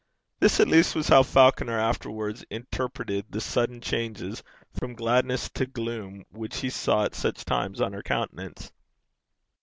This 0.39 0.59
at 0.59 0.67
least 0.67 0.95
was 0.95 1.09
how 1.09 1.21
Falconer 1.21 1.77
afterwards 1.79 2.43
interpreted 2.49 3.27
the 3.29 3.39
sudden 3.39 3.81
changes 3.81 4.41
from 4.73 4.95
gladness 4.95 5.47
to 5.49 5.67
gloom 5.67 6.25
which 6.31 6.61
he 6.61 6.71
saw 6.71 7.03
at 7.03 7.13
such 7.13 7.45
times 7.45 7.79
on 7.79 7.93
her 7.93 8.01
countenance. 8.01 8.71